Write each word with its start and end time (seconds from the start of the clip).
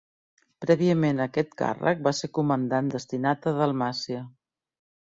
Prèviament 0.63 1.21
a 1.21 1.27
aquest 1.31 1.53
càrrec 1.63 2.03
va 2.09 2.15
ser 2.21 2.33
comandant 2.41 2.91
destinat 2.99 3.51
a 3.53 3.57
Dalmàcia. 3.63 4.27